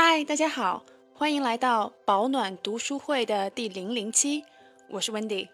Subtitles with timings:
[0.00, 4.44] 嗨，大家好，欢迎来到保暖读书会的第零零期，
[4.90, 5.48] 我是 Wendy。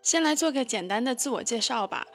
[0.00, 2.06] 先来做个简单的自我介绍吧。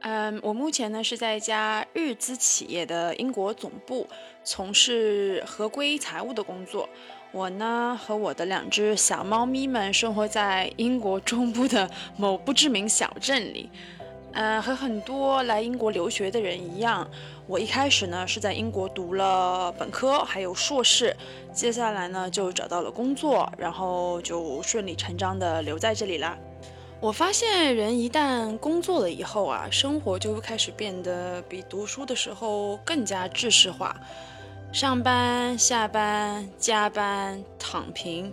[0.00, 4.08] 嗯，我目前呢是在一家日资企业的英国总部
[4.42, 6.88] 从事合规财务的工作。
[7.30, 13.68] 我呢和我的两只小猫咪们生活在英国中部的某不知名小镇里。
[14.32, 17.08] 嗯，和很多来英国留学的人一样，
[17.46, 21.16] 我一开始呢是在英国读了本科，还有硕士，
[21.52, 26.38] 接下来呢就找到了工作，然后就顺理成章的留在这里了。
[27.00, 33.96] 我发现人一旦工作了以后啊，生活就会开始变得比读书的时候更加制式化，
[34.72, 38.32] 上班、下班、加班、躺平，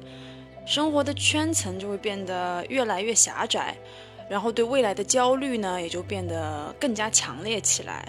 [0.66, 3.76] 生活的圈层就会变得越来越狭窄。
[4.30, 8.08] 然后对未来的焦虑呢，也就变得更加强烈起来。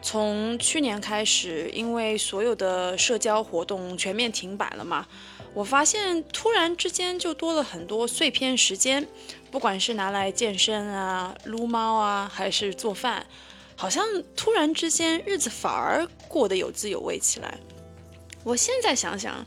[0.00, 5.06] 从去年开始，因为所有的社交活动全面停摆了嘛，
[5.52, 9.04] 我发现突然之间就多了很多碎片时间，
[9.50, 13.26] 不管是拿来健身啊、撸猫啊，还是做饭，
[13.74, 17.58] 好像突然之间日子反而过得有滋有味起来。
[18.44, 19.44] 我现在想想。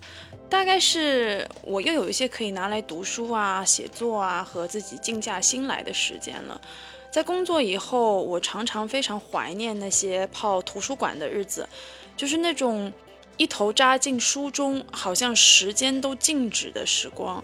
[0.52, 6.60] 大概是我又有一些可以拿来读书啊、写作啊和自己静下心来的时间了。
[7.10, 11.66] 在工作以后，我常常非常怀念那些泡图书馆的日子，
[12.18, 12.92] 就是那种
[13.38, 17.42] 一头扎进书中，好像时间都静止的时光。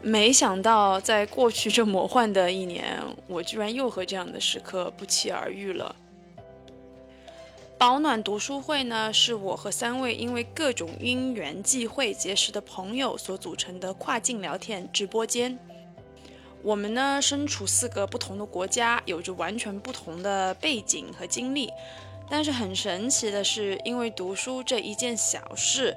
[0.00, 5.94] 没想到，在过去这 魔幻的一年，我居然又和这样的时刻不期而遇了。
[7.78, 15.58] 保暖读书会呢，是我和三位因为各种因缘际会结识的朋友所组成的跨境聊天直播间。
[16.62, 21.70] 我们呢，身处四个不同的国家，有着完全不同的背景和经历。
[22.30, 25.94] 但是很神奇的是，因为读书这一件小事，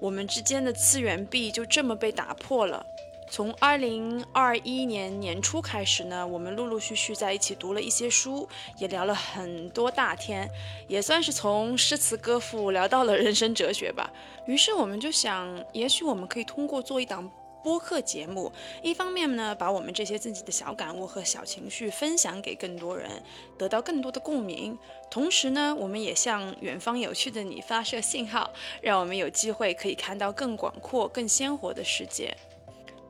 [0.00, 2.86] 我们之间的次元壁就这么被打破了。
[3.28, 8.48] 从二零二一年年初开始呢，我们陆陆续续在一起读了一些书，
[8.78, 10.48] 也聊了很多大天，
[10.88, 14.10] 也算是从诗词歌赋聊到了人生哲学吧。
[14.46, 17.30] 于是我们就想，也许我们可以通过做一档
[17.62, 18.50] 播客节目，
[18.80, 23.10] 一方面呢，把我们这些自己的小感悟和小情绪分享给更多人，
[23.58, 24.78] 得到更多的共鸣；
[25.10, 28.50] 同时呢，我们也向远方有趣的你发射信号，
[28.80, 32.34] 让我们有机会可以看到更广阔、更鲜活的世界。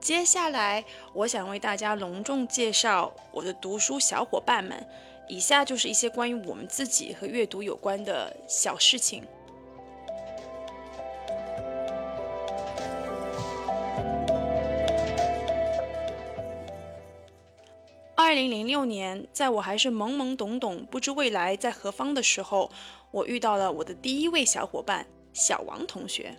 [0.06, 4.86] 接下来，我想为大家隆重介绍我的读书小伙伴们。
[5.26, 9.24] 以下就是一些关于我们自己和阅读有关的小事情。
[18.14, 22.70] 二零零六年，在我还是懵懵懂懂、不知未来在何方的时候，
[23.10, 26.36] 我遇到了我的第一位小伙伴小王同学。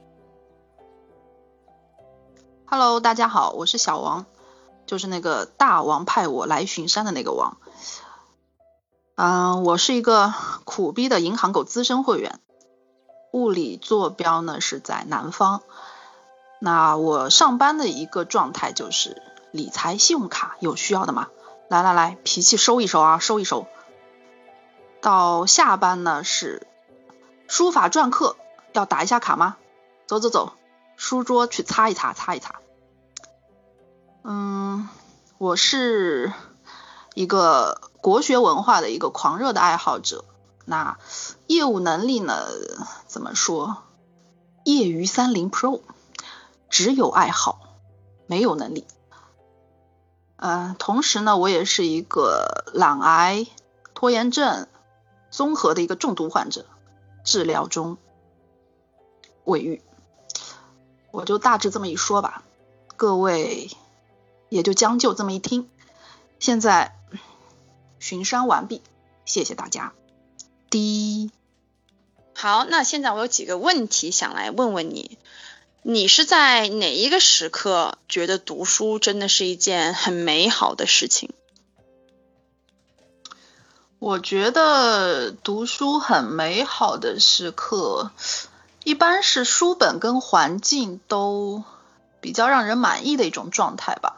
[2.70, 4.26] Hello，大家好，我是小王，
[4.86, 7.56] 就是那个大王派我来巡山的那个王。
[9.16, 10.34] 嗯，我是一个
[10.66, 12.42] 苦逼的银行狗资深会员，
[13.32, 15.62] 物理坐标呢是在南方。
[16.60, 21.30] 那我上班的一个状态就是理财信用卡有需要的吗？
[21.70, 23.66] 来来来，脾气收一收啊，收一收。
[25.00, 26.68] 到下班呢是
[27.48, 28.36] 书法篆刻
[28.74, 29.56] 要打一下卡吗？
[30.06, 30.52] 走走走。
[30.98, 32.60] 书桌去擦一擦，擦一擦。
[34.24, 34.90] 嗯，
[35.38, 36.34] 我是
[37.14, 40.26] 一个国学文化的一个狂热的爱好者。
[40.66, 40.98] 那
[41.46, 42.48] 业务能力呢？
[43.06, 43.78] 怎么说？
[44.66, 45.82] 业余三零 Pro，
[46.70, 47.78] 只有爱好，
[48.26, 48.86] 没有能力。
[50.36, 53.48] 嗯，同时呢，我也是一个懒癌、
[53.94, 54.68] 拖延症
[55.30, 56.66] 综合的一个重度患者，
[57.24, 57.98] 治疗中，
[59.46, 59.82] 未愈。
[61.12, 62.44] 我就大致这么一说吧，
[62.96, 63.70] 各位
[64.50, 65.70] 也就将就这么一听。
[66.40, 66.96] 现在
[68.00, 68.82] 巡山完毕，
[69.26, 69.94] 谢谢大家。
[70.70, 71.32] 第一，
[72.36, 75.18] 好，那现在我有几个问题想来问问你，
[75.82, 81.32] 你是在哪一个时刻觉得读书真的是一件很美好的事情？
[84.00, 88.12] 我觉得读书很美好的时刻。
[88.88, 91.66] 一般是书本跟环境都
[92.22, 94.16] 比较让人满意的一种状态吧，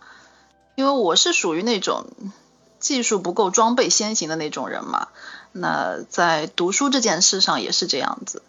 [0.75, 2.05] 因为我是属于那种
[2.79, 5.07] 技术不够、装备先行的那种人嘛。
[5.53, 8.43] 那在读书这件事上也是这样子。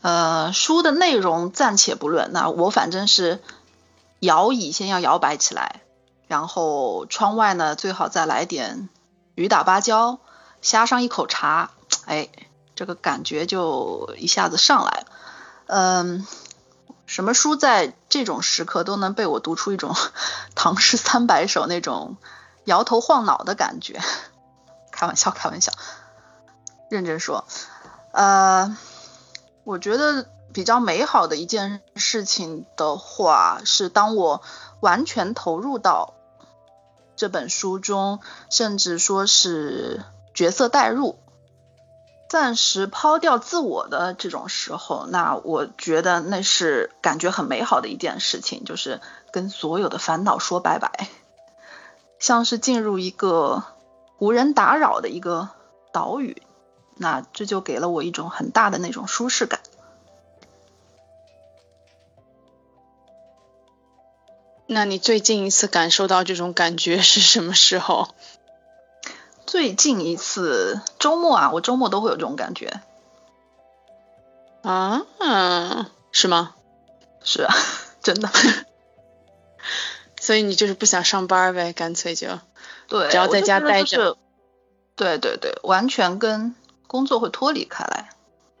[0.00, 3.42] 呃，书的内容暂且不论，那我反正是
[4.20, 5.80] 摇椅先要摇摆起来，
[6.28, 8.88] 然后窗外呢最好再来点
[9.34, 10.20] 雨打芭蕉，
[10.62, 11.72] 呷上一口茶，
[12.04, 12.28] 哎。
[12.76, 15.06] 这个感觉就一下子上来。
[15.66, 16.24] 嗯，
[17.06, 19.96] 什么书在这种时刻都能被我读出一种
[20.54, 22.16] 唐诗三百首那种
[22.64, 24.00] 摇头晃脑的感觉。
[24.92, 25.72] 开玩笑，开玩笑，
[26.88, 27.44] 认真说，
[28.12, 28.76] 呃，
[29.64, 34.42] 我觉得比较美好的一件事情的话，是当我
[34.80, 36.14] 完全投入到
[37.14, 38.20] 这本书中，
[38.50, 41.18] 甚至说是角色代入。
[42.28, 49.00] 暂时抛掉自我的这种时候，那我觉得那是感觉很美好的一件事情，就是
[49.30, 51.08] 跟所有的烦恼说拜拜，
[52.18, 53.62] 像是进入一个
[54.18, 55.50] 无人打扰的一个
[55.92, 56.42] 岛屿，
[56.96, 59.60] 那这就给了我一种很大的那种舒适感。
[64.66, 68.08] 那你最近一次感受到这种感觉是什么时候？
[69.56, 72.82] 最近一次周末啊，我周末都会有这种感觉。
[74.60, 75.00] 啊，
[76.12, 76.54] 是吗？
[77.24, 77.54] 是啊，
[78.04, 78.28] 真的。
[80.20, 82.38] 所以你就是不想上班呗，干脆就
[82.86, 84.18] 对，只要在家待着。
[84.94, 86.54] 对对对，完全跟
[86.86, 88.10] 工作会脱离开来，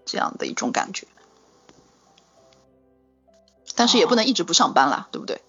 [0.06, 1.06] 这样的一种感觉。
[3.74, 5.42] 但是也不能一直不上班啦，对不对？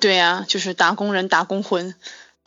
[0.00, 1.96] 对呀，就是打工人打工魂。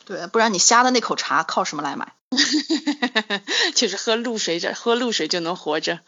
[0.06, 2.14] 对，不然你瞎的那口茶靠什么来买？
[3.74, 5.98] 就是喝露水着，喝露水就能活着。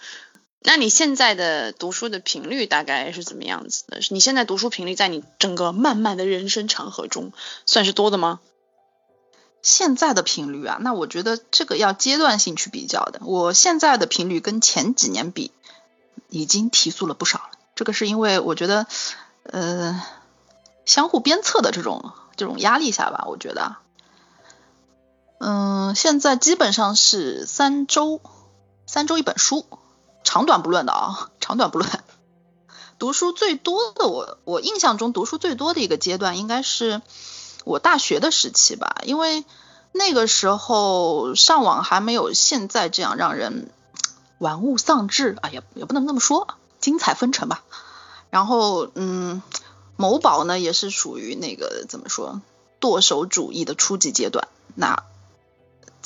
[0.60, 4.00] 那你现在的读书的频率大概是怎么样子的？
[4.10, 7.32] 你现在读书频率在你整个漫漫的人生长河中
[7.66, 8.40] 算是多的吗？
[9.62, 13.20] 现在的频率啊，那我觉得这个要阶段性去比较的。
[13.24, 15.50] 我现在的频率跟前几年比，
[16.28, 17.50] 已经提速了不少了。
[17.74, 18.86] 这个是因为我觉得，
[19.42, 20.00] 呃，
[20.86, 23.76] 相互鞭策的这种这种压力下吧，我觉得。
[25.38, 28.20] 嗯，现在基本上是三周，
[28.86, 29.64] 三周一本书，
[30.24, 31.88] 长短不论的啊，长短不论。
[32.98, 37.02] 读书最多的我，我印象中读书最多的一个阶段，应该是
[37.64, 39.44] 我大学的时期吧，因为
[39.92, 43.70] 那个时候上网还没有现在这样让人
[44.38, 46.48] 玩物丧志啊，也也不能那么说，
[46.80, 47.62] 精彩纷呈吧。
[48.30, 49.40] 然后，嗯，
[49.94, 52.42] 某宝呢也是属于那个怎么说
[52.80, 55.04] 剁手主义的初级阶段，那。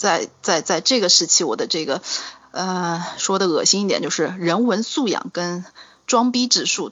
[0.03, 2.03] 在在在这个时期，我的这个
[2.51, 5.65] 呃说的恶心一点，就是人文素养跟
[6.09, 6.91] 装逼指数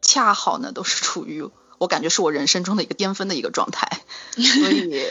[0.00, 1.48] 恰好呢都是处于
[1.78, 4.00] 我感觉是我人生中的一个巅峰的一个状态，
[4.34, 5.06] 所以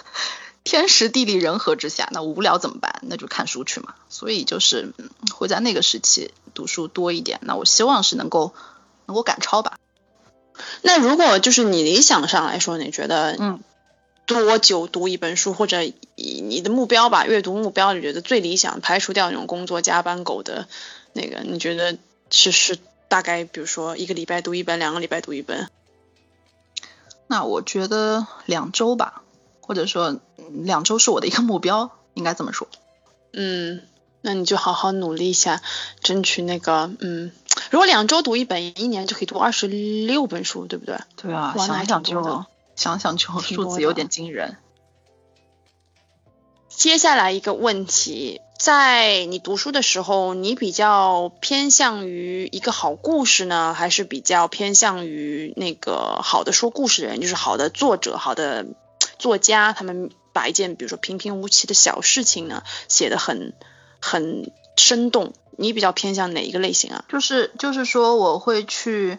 [0.64, 3.00] 天时地利人和之下，那无聊怎么办？
[3.08, 3.94] 那就看书去嘛。
[4.10, 4.92] 所以就是
[5.32, 7.40] 会在那个时期读书多一点。
[7.42, 8.52] 那我希望是能够
[9.06, 9.78] 能够赶超吧。
[10.82, 13.60] 那如果就是你理想上来说，你觉得嗯？
[14.26, 20.66] 多久读一本书，或者以你的目标吧，阅读目标，你觉得最理想，排除掉那种工作加班狗的
[21.12, 21.96] 那个，你觉得
[22.28, 22.76] 是是
[23.06, 25.68] 大概，比如说一个礼拜读一本，两个礼拜读一本？
[27.28, 29.22] 那我觉得两周吧，
[29.60, 30.18] 或者说
[30.50, 32.66] 两周是我的一个目标，应该这么说。
[33.32, 33.82] 嗯，
[34.22, 35.62] 那你就好好努力一下，
[36.00, 37.30] 争取那个，嗯，
[37.70, 40.98] 如果两周读一本，一年就可以读二十六本书，对不对？
[41.16, 42.44] 对啊，想想就。
[42.76, 44.58] 想想就数字有点惊人。
[46.68, 58.66] 接下来一个问题，在你读书的时候，你比较偏向于一个好故事呢，还是比较偏向于那个好的说故事的人，就是好的作者、好的
[59.18, 63.54] 作家，他们把一件比如说平平无奇的小事情呢，写的很
[63.98, 65.32] 很生动。
[65.58, 67.06] 你比较偏向哪一个类型啊？
[67.08, 69.16] 就是就是说，我会去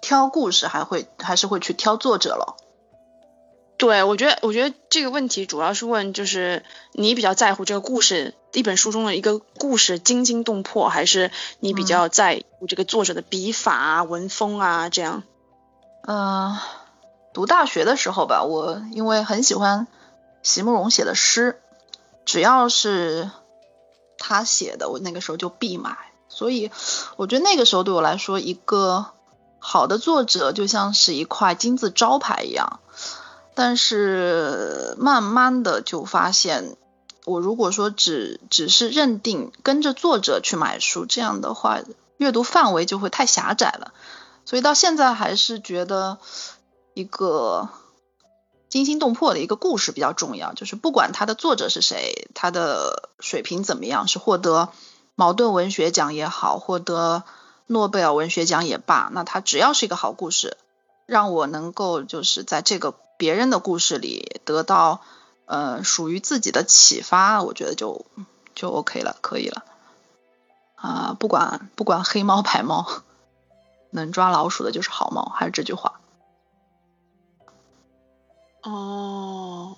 [0.00, 2.56] 挑故事，还会还是会去挑作者了。
[3.82, 15.24] 对，我觉得，我觉得这个问题主要是问，就是你比较在乎这个故事，一本书中的一个故事惊心动魄，还是你比较在乎这个作者的笔法啊、文风啊这样？
[16.06, 16.56] 嗯，
[17.34, 19.88] 读大学的时候吧，我因为很喜欢
[20.44, 21.60] 席慕容写的诗，
[22.24, 23.32] 只要是
[24.16, 25.96] 他写的，我那个时候就必买。
[26.28, 26.70] 所以
[27.16, 29.06] 我觉得那个时候对我来说，一个
[29.58, 32.78] 好的作者就像是一块金字招牌一样。
[33.54, 36.76] 但是慢慢的就发现，
[37.26, 41.80] 我如果说只只是认定跟着作者去买书，这样的话
[42.16, 43.92] 阅读范围就会太狭窄了。
[44.46, 46.16] 所以到现在还是觉得
[46.94, 47.68] 一个
[48.70, 50.54] 惊心动魄的一个故事比较重要。
[50.54, 54.70] 就是不管他的作者是谁，他的水平怎么样，是获得
[55.14, 57.22] 茅盾文学奖也好，获得
[57.66, 60.56] 诺贝尔文学奖也罢，那他只要是一个好故事，
[61.04, 62.94] 让我能够就是在这个。
[63.22, 65.00] 别人的故事里得到
[65.46, 68.04] 呃属于自己的启发，我觉得就
[68.52, 69.64] 就 OK 了，可以了。
[70.74, 72.84] 啊，不管不管黑猫白猫，
[73.90, 76.00] 能抓老鼠的就是好猫，还是这句话。
[78.64, 79.76] 哦，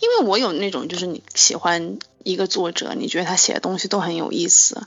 [0.00, 4.86] 因为我有那种，就是你喜欢一个作者，你觉得他写的东西都很有意思。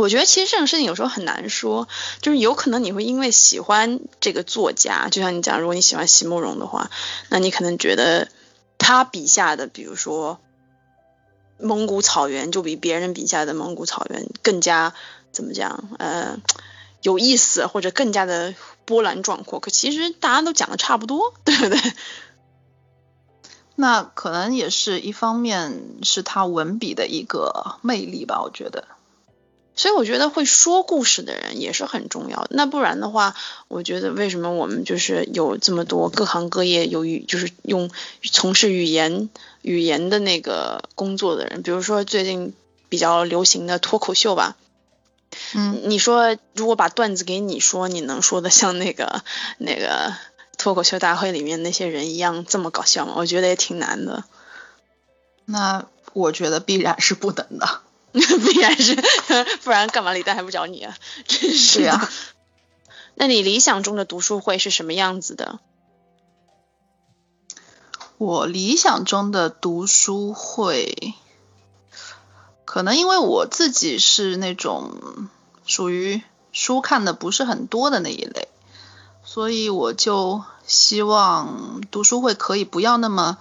[0.00, 1.86] 我觉得其实这种事情有时候很难说，
[2.20, 6.90] 就是有可能你会因为喜欢这个作家，就像你讲，如果你喜欢席慕容的话，
[7.28, 8.28] 那你可能觉得
[8.78, 10.40] 他笔下的，比如说
[11.58, 14.94] 蒙古草原，就比别人笔下的蒙古草原更加
[15.30, 16.38] 怎么讲，呃，
[17.02, 18.54] 有意思，或者更加的
[18.84, 19.60] 波澜壮阔。
[19.60, 21.78] 可其实大家都讲的差不多，对不对？
[23.76, 28.88] 那可能也是一方面是他文笔的一个魅力吧，我觉得。
[29.80, 32.48] 所以我觉得会说故事的人也是很重要的。
[32.50, 33.34] 那不然的话，
[33.68, 37.90] 我觉得为什么我们就是有这么多各行各业有语，就是用
[38.30, 39.30] 从事语言
[39.62, 42.52] 语言的那个工作的人，比如说最近
[42.90, 44.54] 比较流行的脱口秀吧。
[45.54, 49.22] 嗯，你说如果把段子给你说，你能说的像那个
[49.56, 50.14] 那个
[50.58, 53.14] 脱口秀大会里面那些人一样这么搞笑吗？
[53.16, 54.24] 我觉得也挺难的。
[55.46, 57.80] 那我觉得必然是不能的。
[58.12, 58.96] 必然是，
[59.62, 60.96] 不然干嘛李诞还不找你啊？
[61.26, 62.10] 真是啊。
[63.14, 65.60] 那你理想中的读书会是什么样子的？
[68.18, 71.14] 我理想中的读书会，
[72.64, 75.28] 可能因为我自己是那种
[75.64, 78.48] 属于书看的不是很多的那一类，
[79.24, 83.38] 所以我就希望读书会可以不要那么。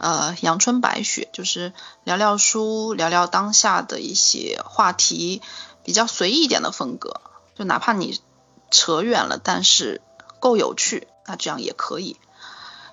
[0.00, 5.42] 呃，阳春白雪就是聊聊书，聊聊当下的一些话题，
[5.84, 7.20] 比较随意一点的风格。
[7.54, 8.18] 就哪怕你
[8.70, 10.00] 扯远了，但是
[10.40, 12.16] 够有趣，那这样也可以。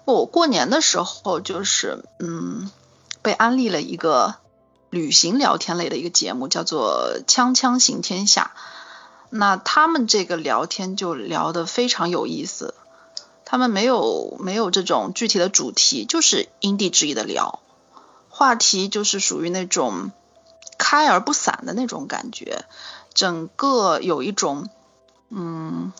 [0.03, 2.69] 我过年的时候就是嗯，
[3.21, 4.35] 被安利了一个
[4.89, 8.51] 旅行聊天类的一个节目，叫做《锵锵行天下》。
[9.29, 12.73] 那他们这个聊天就聊得非常有意思。
[13.49, 17.61] 他们没有没有这种具体的主题，就是因地制宜的聊，
[18.27, 20.11] 话题就是属于那种
[20.77, 22.65] 开而不散的那种感觉，
[23.13, 24.67] 整个有一种，
[25.29, 25.93] 嗯，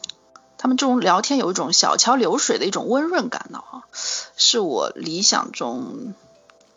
[0.57, 3.87] 他们这种聊天有一种小桥流水的一种温润感的哈，
[4.35, 6.13] 是我理想中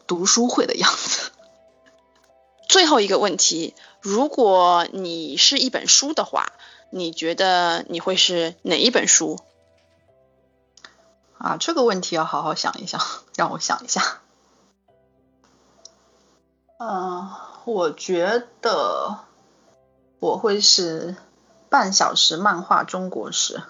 [0.07, 1.33] 读书会的样子。
[2.69, 6.53] 最后一个问题，如果你是一本书的话，
[6.91, 9.41] 你觉得你会是哪一本书？
[11.41, 13.01] 啊，这个问题要好好想一想，
[13.35, 14.21] 让我想一下。
[16.79, 17.31] 嗯，
[17.65, 19.21] 我觉得
[20.19, 21.17] 我会是
[21.71, 23.63] 半小时漫画中国史，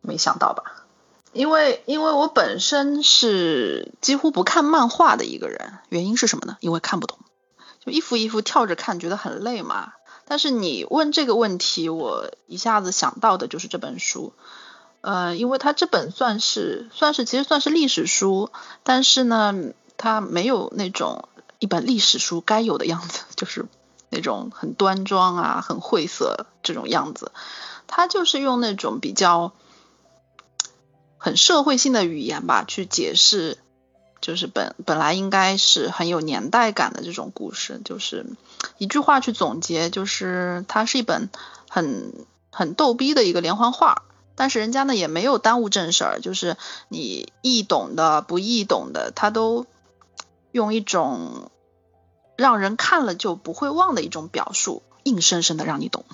[0.00, 0.86] 没想到吧？
[1.32, 6.56] 因为因为我本身是几乎不看漫画的一个人，原因是什么呢？
[6.60, 7.18] 因为看不懂，
[7.84, 9.94] 就一幅一幅跳着看，觉得很累嘛。
[10.24, 14.32] 但是你问这个问题，我一下子想到的就是这本书。
[15.02, 18.50] 呃，因为它这本算是算是其实算是历史书，
[18.82, 19.54] 但是呢，
[19.96, 21.28] 它没有那种
[21.58, 23.66] 一本历史书该有的样子， 就是
[24.10, 27.32] 那种很端庄啊、很晦涩这种样子。
[27.86, 29.52] 它就是用那种比较
[31.16, 33.56] 很社会性的语言吧，去解释，
[34.20, 38.26] 就是本本来应该是很有年代感的这种故事，就是
[38.78, 41.30] 一句话去总结，就是它是一本
[41.68, 42.12] 很
[42.52, 44.02] 很逗逼的一个连环画。
[44.36, 46.56] 但是人家呢也没有耽误正事儿，就是
[46.88, 49.66] 你易懂的、不易懂的，他都
[50.50, 51.50] 用一种
[52.36, 56.04] 让人看了就不会忘的一种表述，硬生生的让你懂。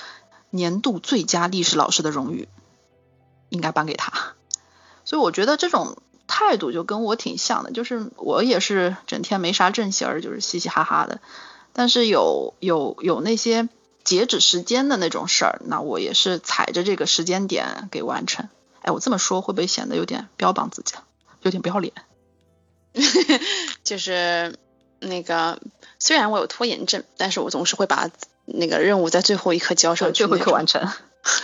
[0.50, 2.48] 年度最佳历史老师的荣誉
[3.50, 4.34] 应该颁给他，
[5.04, 11.20] 所以我觉得这种态度就跟我挺像的，就是我也是整天没啥正形儿，就是嘻嘻哈哈的，
[11.72, 13.68] 但是有有有那些。
[14.06, 18.48] 截止时间的那种事儿，那我也是踩着这个时间点给完成。
[18.80, 20.94] 哎，我这么说会不会显得有点标榜自己，
[21.42, 21.92] 有点不要脸？
[23.82, 24.56] 就是
[25.00, 25.60] 那个，
[25.98, 28.08] 虽然我有拖延症，但是我总是会把
[28.44, 30.88] 那个任务在最后一刻交上去，最后一刻完成。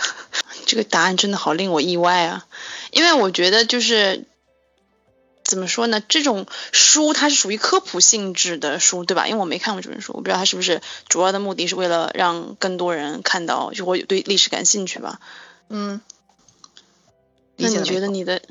[0.65, 2.47] 这个答案真的好令我意外啊！
[2.91, 4.25] 因为我觉得就是。
[5.53, 6.01] 怎么说呢？
[6.01, 9.27] 这种书它是属于科普性质的书，对吧？
[9.27, 15.19] 因为我没看过这本书，我不知道它是不是主要的目的是为了让更多人看到，就我对历史感兴趣吧。
[15.69, 16.01] 嗯。
[17.55, 18.41] 那你觉得你的，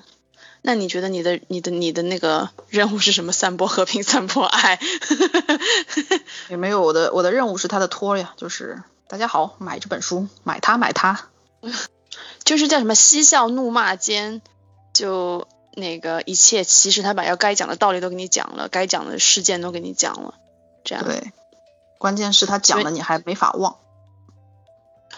[0.62, 3.32] 那你觉得你的你的你的那个任务是什么？
[3.32, 4.78] 散播和平， 散播爱。
[6.49, 11.28] 也没有，我的我的任务是他的托呀，就是大家好，买这本书，买它买它。
[12.44, 14.40] 就是叫什么嬉笑怒骂间
[14.92, 15.49] 就。
[15.75, 20.35] 那个一切，其实他把要该讲的道理都给你讲了，该讲的事件都给你讲了，
[20.85, 21.05] 这样。
[21.05, 21.33] 对，
[21.99, 23.76] 关键是他讲了你还没法忘。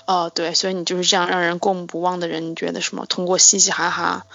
[0.06, 3.06] 哦，对，所以你就是这样让人过目不忘的人，你觉得什么？
[3.06, 4.26] 通过嘻嘻哈哈，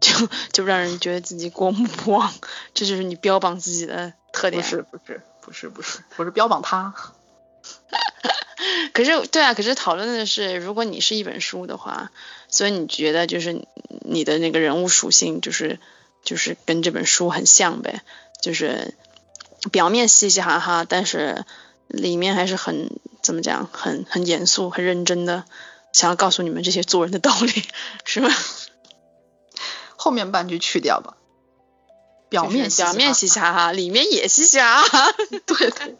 [0.00, 2.32] 就就让人觉得自己过目不忘，
[2.74, 4.62] 这就是你标榜自己的特点。
[4.62, 6.94] 不是不是不是不是，我是标榜他。
[8.92, 12.10] 可是对啊，可是讨论的是，如果你是一本书的话，
[12.54, 13.66] 所以你觉得就是
[14.02, 15.80] 你的那个人物属性就是
[16.22, 18.02] 就是跟这本书很像呗，
[18.40, 18.94] 就是
[19.72, 21.44] 表面嘻嘻哈哈，但是
[21.88, 22.92] 里面还是很
[23.24, 25.42] 怎么讲，很很严肃、很认真的，
[25.92, 27.64] 想要告诉你们这些做人的道理，
[28.04, 28.28] 是吧？
[29.98, 31.16] 后面半句去掉吧，
[32.28, 35.12] 表面表面嘻嘻哈哈，里面也嘻嘻哈哈，
[35.44, 35.96] 对 对。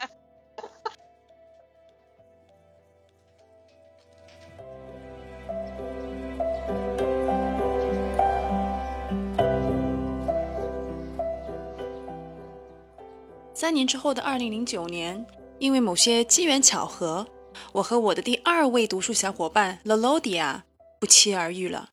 [13.56, 15.24] 三年之后的二零零九年，
[15.60, 17.24] 因为某些机缘巧合，
[17.70, 20.62] 我和我的第二位读书小伙伴 Lolodia
[20.98, 21.90] 不期而遇了。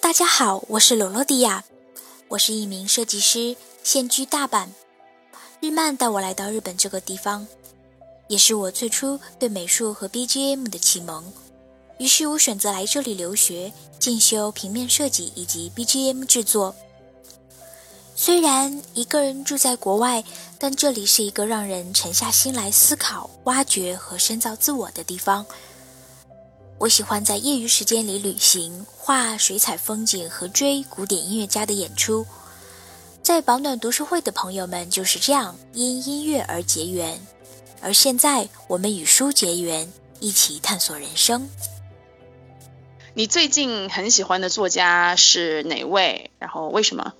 [0.00, 1.64] 大家好，我是罗罗迪亚，
[2.28, 4.68] 我是一名设计师，现居大阪。
[5.60, 7.46] 日漫带我来到日本这个地方。
[8.28, 11.32] 也是我最初对美术和 BGM 的启蒙，
[11.98, 16.74] 于是我选择来这里留学，进修平面设计以及 BGM 制作。
[18.16, 20.22] 虽然一个人住在国外，
[20.58, 25.44] 但这里是一个让人沉下心来思考、挖掘和深造自我的地方。
[26.78, 32.24] 我喜欢在业余时间里旅行、画水彩风景和追古典音乐家的演出。
[33.22, 37.20] 在保暖读书会的朋友们就是这样因音乐而结缘。
[37.84, 41.50] 而现在，我们与书结缘，一起探索人生。
[43.12, 46.30] 你最近很喜欢的作家是哪位？
[46.38, 47.12] 然后为什么？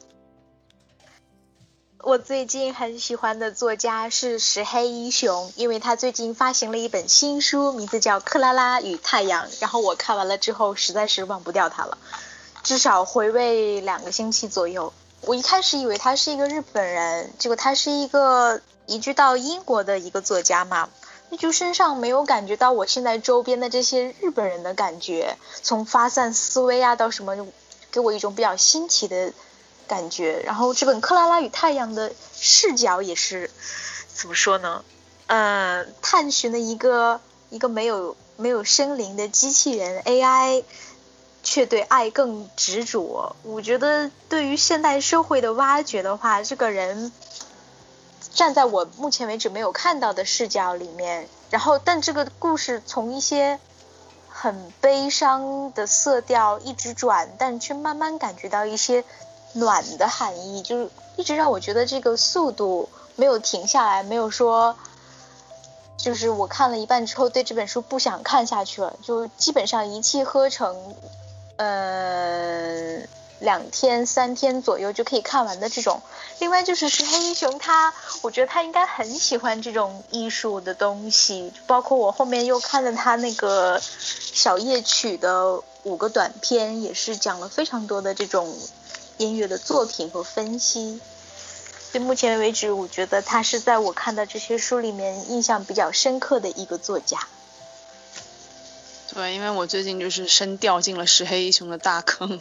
[1.99, 9.46] 我最近很喜欢的作家是石黑一雄，因为他最近发行了一本新书，名字叫《克拉拉与太阳》。
[9.61, 11.98] 然后我看完了之后，实在是忘不掉他了，
[12.62, 14.94] 至少回味两个星期左右。
[15.26, 18.60] 我一开始以为他是一个日本人，结果他是一个。
[18.87, 20.90] 移居到英国的一个作家嘛，
[21.30, 27.46] 那就身上没有感觉到我现在周边的这些日本人的感觉，从发散思维啊到什么，
[27.90, 29.32] 给我一种比较新奇的
[29.88, 30.42] 感觉。
[30.44, 33.50] 然后这本《克拉拉与太阳》的视角也是
[34.12, 34.84] 怎么说呢？
[35.28, 40.62] 呃，探寻了一个一个没有没有生灵的机器人 AI，
[41.44, 43.37] 却对爱更执着。
[43.44, 47.12] 我觉得对于现代社会的挖掘的话，这个人。
[48.33, 53.61] 站在我目前为止没有看到的视角里面，然后，但这个故事从一些
[54.28, 59.04] 很悲伤的色调一直转，但却慢慢感觉到一些
[59.52, 64.74] 暖的含义，就是一直让我觉得这个速度没有停下来，没有说，
[65.96, 70.96] 就是我看了一半之后对这本书不想看下去了，就基本上一气呵成，
[71.57, 72.99] 呃，
[73.38, 76.01] 两天三天左右就可以看完的这种。
[76.40, 88.53] 另外就是石黑一雄，他我觉得他应该很喜欢这种艺术的东西，包括我后面又看了他那个小夜曲的五个短片，也是讲了非常多的这种
[89.19, 91.01] 音乐的作品和分析。
[91.93, 97.21] 就目前为止，我觉得他是在我看的这些书里面印象比较深刻的一个作家。
[99.14, 102.40] 对，因为我最近就是深掉进了石黑一雄的大坑。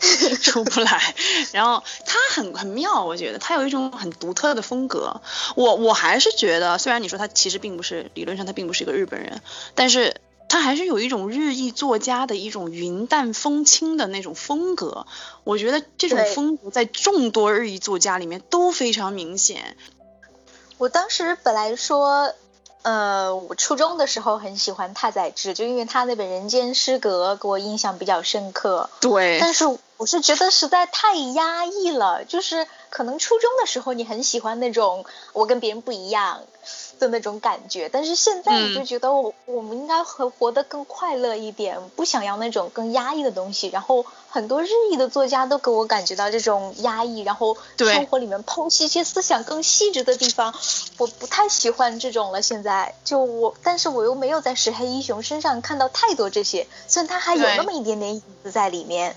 [0.42, 1.14] 出不来，
[1.52, 5.20] 然后他很很妙，我觉得他有一种很独特的风格。
[5.56, 9.40] 我我还是觉得，虽然你说他其实并不是理论上他并不是一个日本人，
[9.74, 10.16] 但是
[10.48, 15.06] 他还是有一种日裔作家的一种云淡风轻的那种风格。
[15.42, 19.76] 我觉得这种风格在众多日裔作家里面都非常明显。
[20.76, 22.34] 我当时本来说。
[22.84, 28.90] 呃，我初中的时候很喜欢太宰治，就因为他那本《人间失格》给我印象比较深刻。
[29.00, 29.38] 对。
[29.40, 29.64] 但是
[29.96, 36.42] 我是觉得实在太压抑了，就是可能初中的时候你很喜欢那种我跟别人不一样。
[36.98, 43.68] 的那种感觉，但是现在你就觉得我我们应该活活得更快乐一点，不想要那种更压抑的东西。
[43.68, 50.54] 然后很多日裔的作家都给我感觉到这种压抑，然后生活里面剖析一些思想更细致的地方，
[50.96, 52.40] 我不太喜欢这种了。
[52.40, 59.16] 现在就我，但是我又没有在石黑一雄身上看到太多这些，虽然他还有那么一点点影子在里面。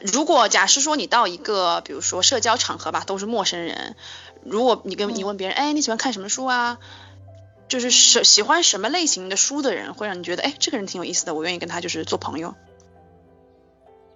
[0.00, 3.96] 如果假设说你到一个比如说社交场合吧，都是陌生人。
[4.44, 6.78] 如果你跟你问别人，哎，你喜欢看什么书啊？
[7.68, 12.54] 就是什喜欢什么类型的书的人，会让你觉得，哎，这个人挺有意思的，我愿意跟他就是做朋友。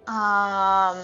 [0.05, 0.95] 啊，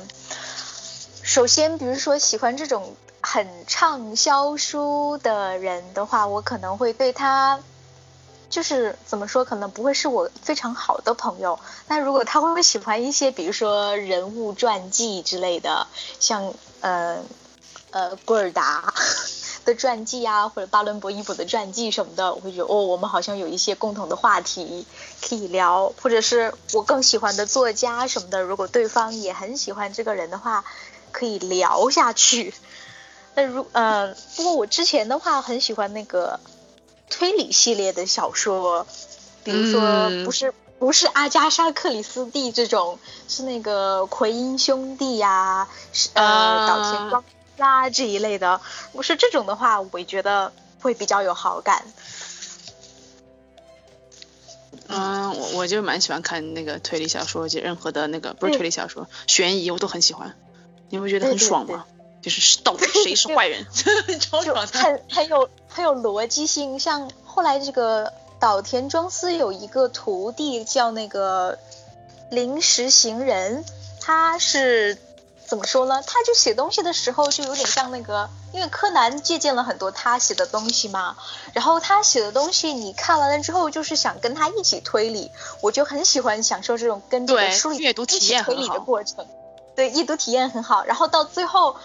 [1.21, 7.59] 首先，比如说喜欢这种很畅销书的人的话，我可能会对他，
[8.49, 11.59] 就是怎么说，可能不会是我非常好的朋友。
[11.87, 15.87] 那如果他会不会喜欢一些，比如说人物传记之类的，
[16.19, 17.19] 像呃
[17.91, 18.93] 呃古尔达。
[19.65, 24.87] 的传记啊，或者巴伦博伊普的传记什么的，我会觉得哦，我们好像有一些共同的话题
[25.21, 30.63] 可以聊，或者是我更喜欢的作家什么的，如果对方也很喜欢这个人的话，
[31.11, 32.51] 可以聊下去。
[33.35, 36.39] 那如嗯，不过我之前的话很喜欢那个
[37.09, 38.85] 推理系列的小说，
[39.43, 45.67] 比如说不是不是阿加莎克里斯蒂这种，是那个奎因兄弟呀，
[46.13, 47.23] 呃岛田庄。
[47.57, 48.61] 啦这一类的，
[48.93, 51.83] 如果是这种的话，我觉得会比较有好感。
[54.87, 60.37] 嗯，我我就蛮喜欢看那个推理小说，就任何的那个不是推理小说，悬疑我都很喜欢。
[60.89, 61.85] 你会觉得很爽吗？
[62.21, 63.65] 就是到底谁是 坏人。
[64.73, 66.79] 很很有很有逻辑性。
[66.79, 71.57] 像后来这个岛田庄司有一个徒弟叫那个
[72.31, 73.63] 临时行人，
[74.01, 74.97] 他是。
[75.49, 75.99] 怎么说呢？
[76.05, 81.17] 他就写东西的时候就有点像那个，因为柯南借鉴了很多他写的东西嘛。
[81.53, 85.31] 然后他写的东西你看完了之后，就是想跟他一起推理。
[85.63, 89.25] 我就很喜欢享受这种跟这个书里阅读体验推理的过程。
[89.75, 90.85] 对，阅读体验很好。
[90.85, 91.75] 然后到最后，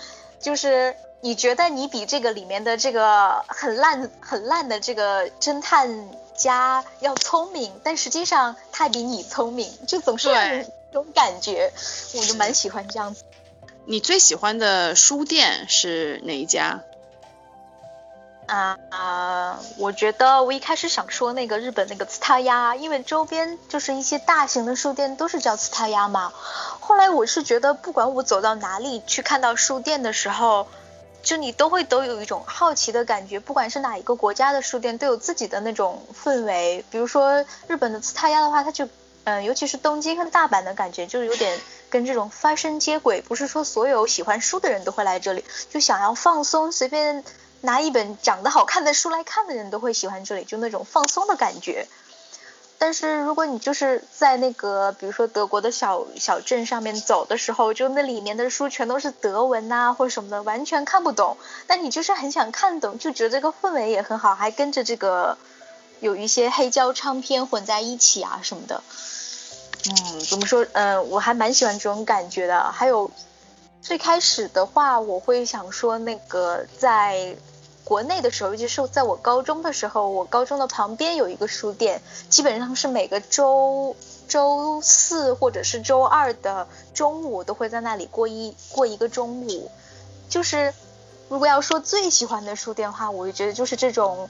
[0.45, 11.73] 就是你觉得你比这个里面的这个很烂很烂的这个侦探家要聪明，但实际上他比你聪明，就总是让人这种感觉。
[12.15, 13.25] 我就蛮喜欢这样子。
[13.87, 16.83] 你最喜欢的书店是哪一家？
[18.47, 26.33] 啊，我觉得我一开始想说那个日本那个茨塔亚，因为周边就是一些大型的书店都是叫茨塔亚嘛。
[26.81, 30.67] 后来我是觉得，不管我走到哪里去看到书店的时候，
[31.23, 33.41] 就你都会都有一种好奇的感觉。
[33.41, 36.85] 不管是哪一个国家的书店，都有自己的那种氛围。
[36.91, 38.87] 比如说日本的茨塔亚的话，它就
[39.25, 41.59] 嗯，尤其是东京跟大阪的感觉，就是有点。
[41.91, 47.23] 跟这种发生接轨，不是说所有喜欢书的人都会来这里，就想要放松，随便
[47.65, 51.89] 拿一本长得好看的书来看的人都会喜欢这里，就那种放松的感觉。
[52.77, 61.39] 但是如果你就是在那个，比如说德国的小小镇上面走的时候，就那里面的书全都是德文呐或者什么的，完全看不懂。
[61.67, 65.39] 但你就是很想看懂，就觉得这个氛围也很好，还跟着这个
[66.01, 68.83] 有一些黑胶唱片混在一起啊什么的。
[69.89, 70.67] 嗯，怎么说？
[70.73, 72.71] 嗯，我还蛮喜欢这种感觉的。
[72.73, 73.11] 还有，
[73.81, 77.37] 最开始的话，我会想说，那个在
[77.85, 83.95] 国内的时候，尤其是在我高中的时候，我高中的旁边有一个书店，基本上是每个周
[84.27, 89.71] 周四或者是周二的中午都会在那里过一过一个中午。
[90.29, 90.73] 就是
[91.29, 94.29] 如果要说最喜欢的书店的话，我就觉得就是这种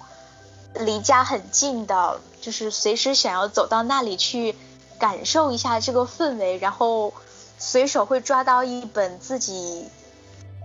[0.74, 4.54] 离家很近的，就是随时想要走到那里去。
[4.96, 7.12] 感受一下这个氛围，然后
[7.58, 9.86] 随手会抓到一本自己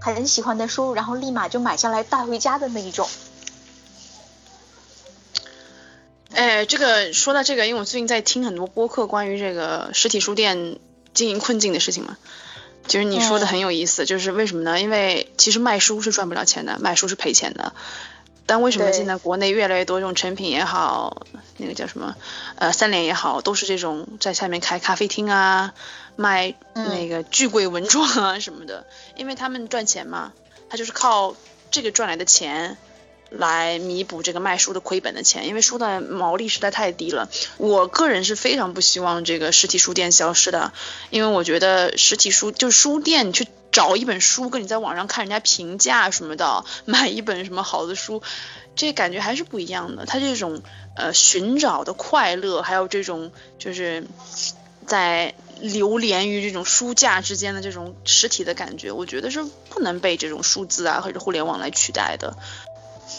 [0.01, 3.07] 很喜欢的书，然后立马就买下来带回家的那一种。
[6.31, 10.77] 哎，这个说到这个，因为我最近在听很多播客关于这个实体书店
[11.13, 12.17] 经营困境的事情嘛，
[12.87, 14.79] 就是你说的很有意思，就是为什么呢？
[14.79, 17.73] 因为其实卖书是赚不了钱的，卖书是赔钱的。
[18.45, 22.15] 但为什么现在国内越来越多这种成品也好，那个叫什么，
[22.55, 25.75] 呃，三联也好，都是这种在下面开咖啡厅啊，
[26.19, 30.33] 卖那个巨贵文创啊什么的，因为他们赚钱嘛，
[30.69, 31.35] 他就是靠
[31.71, 32.77] 这个赚来的钱
[33.29, 37.29] 来弥补这个卖书的亏本的钱，因为书的毛利实在太低了。
[37.57, 40.73] 我个人是非常不希望这个实体书店消失的，
[41.09, 43.47] 因为我觉得实体书就是书店去。
[43.71, 48.23] 找一本书，跟你在网上看人家评价什么的，买一本什么好的书，
[48.75, 50.07] 这感觉还是不一样的。
[50.07, 50.63] 他这种
[50.95, 54.07] 呃寻找的快乐，还有这种就是
[54.87, 62.35] 在流连于这种书架之间的这种实体的感觉，我觉得是不能被这种数字啊或者互联网来取代的。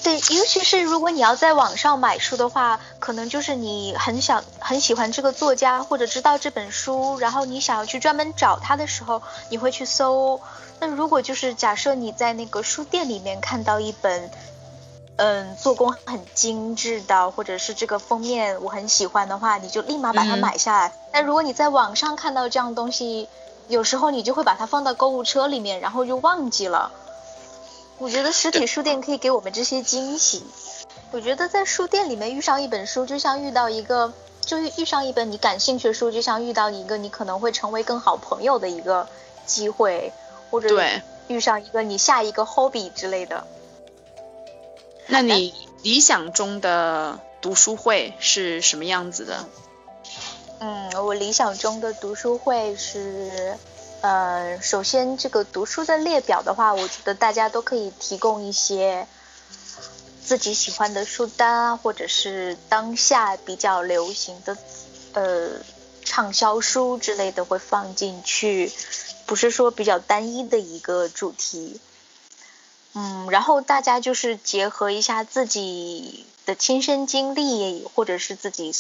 [0.05, 10.41] 对，尤其是如果你要在网上买书的话，可能就是你很想很喜欢这个作家，或者知道这本书，然后你想要去专门找他的时候，你会去搜。
[10.79, 14.31] 那如果就是假设你在那个书店里面看到一本，
[15.23, 20.95] 嗯，做工很精致的，或者是这个封面我很喜欢的话，你就立马把它买下来。
[21.13, 23.29] 但如果你在网上看到这样东西，
[23.69, 26.91] 有时候你就会把它放到购物车里面，然后就忘记了。
[27.99, 30.43] 我觉得实体书店可以给我们这些惊喜。
[31.11, 39.07] 我觉得在书店里面遇上一本书，就像遇到一个，就遇上一本你感兴趣的书，就像遇到一个你可能会成为更好朋友的一个
[39.45, 40.15] 机会，
[40.51, 43.45] 或者对，遇上一个你下一个 hobby 之类的。
[45.11, 49.49] 那你理想中的读书会是什么样子的？
[50.61, 53.57] 嗯，我理想中的读书会是，
[54.03, 59.07] 呃，首先这个读书的列表的话，我觉得大家都可以提供一些
[60.23, 64.57] 自己喜欢的书单啊，或者是当下比较流行的
[65.15, 65.49] 呃
[66.05, 68.71] 畅销书之类的会放进去，
[69.27, 71.81] 不是说比较单一的一个主题。
[72.95, 78.75] 嗯，然后大家就是结合一下自己的亲身经历，或者是自己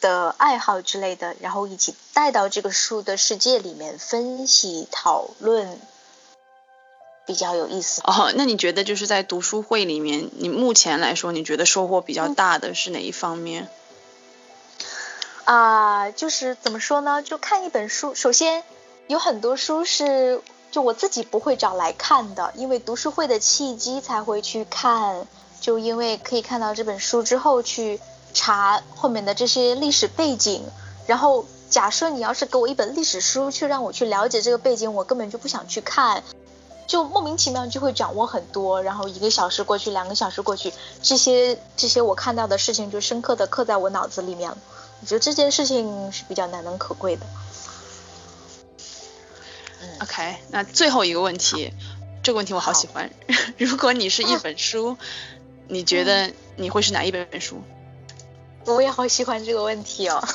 [0.00, 5.80] 的爱好之类的，然后一起带到这个书的世界里面分析讨论，
[7.26, 8.00] 比较有意思。
[8.04, 13.68] 哦，那你觉得就是在读书会里面，你目前来说，你觉得收获比较大的是哪一方面？
[15.42, 17.20] 啊，就是怎么说呢？
[17.22, 18.62] 就看一本书，首先
[19.08, 25.26] 有很多书是就我自己不会找来看的，因为读书会的契机才会去看，
[25.60, 27.98] 就因为可以看到这本书之后去
[28.34, 30.62] 查后面的这些历史背景，
[31.06, 36.22] 然后假设你要是给我一本历史书去让我去了解这个背景，我根本就不想去看，
[36.86, 44.58] 就莫名其妙就会掌握很多，然后一个小时过去，两个小时过去，这些这些我看到的事情就深刻的刻在我脑子里面了。
[45.00, 47.24] 我觉得这件事情是比较难能可贵的。
[50.00, 51.72] OK，那最后一个问题，
[52.22, 53.10] 这个问题我好喜欢。
[53.58, 54.96] 如果你是一本书，
[55.68, 57.62] 你觉得你会是哪一本书？
[58.66, 60.22] 我也好喜欢这个问题哦。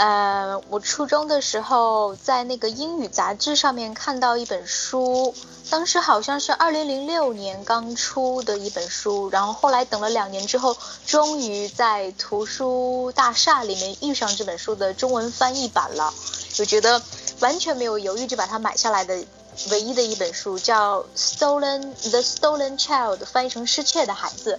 [0.00, 5.34] 呃，我初中的时候在那个英语杂志上面看到一本书，
[5.68, 16.14] 当时好像是二零零六年刚出的一本书，然后后来等了两年之后，终于在图书大厦里面遇上这本书的中文翻译版了，
[16.50, 17.02] 就觉得
[17.40, 19.22] 完全没有犹豫就把它买下来的
[19.70, 24.58] 唯一的一本书，叫《Stolen the Stolen Child》，翻译成失窃的孩子。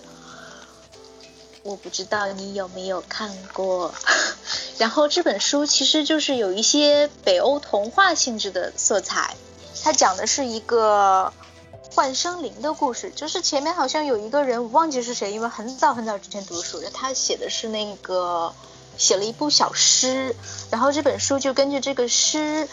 [1.64, 3.94] 我不知道你有没有看过，
[4.80, 9.36] 然后这本书其实就是有一些北欧童话性质的色彩，
[9.84, 11.32] 它讲的是一个
[11.94, 18.54] 幻生灵的故事，就是前面好像有一个人我忘记是谁，因为很早很早之前读书，他写的是那个
[18.98, 20.36] 写了一部小诗，
[20.72, 22.68] 然后这本书就根据这个诗。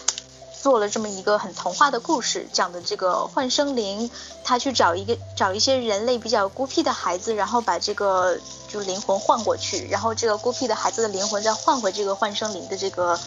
[0.60, 4.10] 做了这么一个很童话的故事，讲的这个幻生灵，
[4.42, 8.36] 他去找一个找一些人类比较孤僻的孩子，然后把这个
[8.68, 13.18] 就灵魂换过去，然后这个孤僻的孩子的灵魂再换回这个幻生灵的这个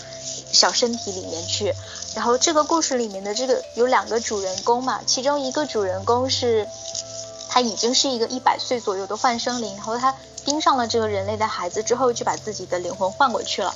[0.52, 1.74] 小身体里面去。
[2.16, 6.68] 然后这个故事里面的这个有两个主人公嘛，其中一个主人公是
[7.50, 10.14] 他已经是一个一百岁左右的幻生灵，然后他
[10.44, 13.74] 盯上了这个人类的孩子之后，就把自己的灵魂换过去了。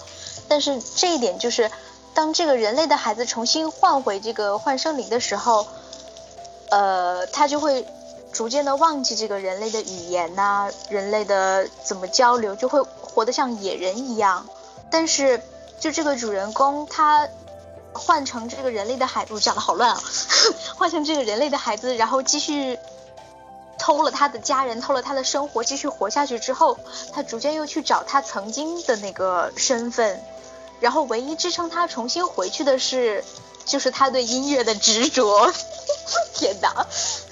[0.49, 1.71] 但是这一点就是。
[2.15, 5.67] 当这个人类的孩子重新换回这个幻生灵的时候，
[6.69, 7.85] 呃，他就会
[8.31, 14.47] 逐渐的忘记这个人类的语言呐、人类的怎么交流，就会活得像野人一样。
[14.89, 15.41] 但是，
[15.77, 17.27] 就这个主人公他
[17.91, 20.01] 换成这个人类的孩子，我讲的好乱啊，
[20.77, 22.79] 换成这个人类的孩子，然后继续
[23.77, 26.77] 偷了他的家人，偷了他的生活，继续活下去之后，
[27.11, 30.23] 他逐渐又去找他曾经的那个身份。
[30.79, 33.23] 然后唯一支撑他重新回去的是，
[33.65, 35.51] 就是他对音乐的执着。
[36.35, 36.85] 天哪！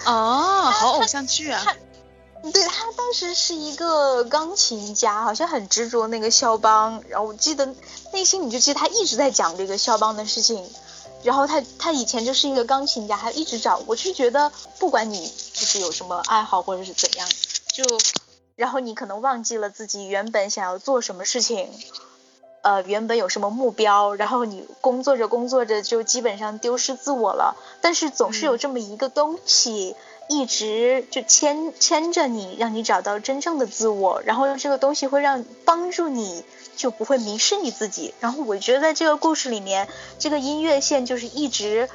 [0.06, 1.64] 哦，好偶像剧啊！
[2.52, 7.04] 对他当时是一个钢琴家，好像很执着那个肖邦。
[7.08, 7.74] 然后我记得
[8.12, 10.70] 内心你就记得他一直在讲这个肖邦的事情。
[11.24, 13.82] 然后他他以前就是一个钢琴家，还一直找。
[13.86, 17.30] 我是觉得不管你就是有什么爱好或者是怎样，
[17.72, 17.86] 就
[18.56, 21.70] 然后你可能忘记了自己原本想要做什么事情。
[22.64, 27.58] 呃，原本有什么目标，然后你工作着工作着就基本上丢失自我了。
[27.82, 29.98] 但是总是有这么一个东西，
[30.30, 34.22] 一直就牵牵着你，让你找到真正的自我。
[34.26, 36.46] 然后这个东西会让帮助你，
[36.78, 38.14] 就不会迷失你自己。
[38.22, 41.90] 然后我觉得在这个故事里面，这个音乐线就是一直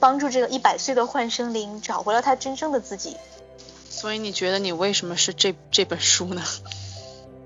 [0.00, 3.16] 帮助这个一百岁的幻生灵找回了他真正的自己。
[3.88, 6.42] 所以你觉得你为什么是这这本书呢？